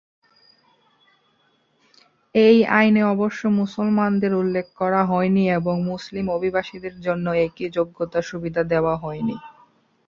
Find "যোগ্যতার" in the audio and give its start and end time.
7.69-8.23